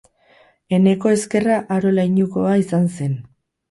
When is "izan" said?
2.67-2.93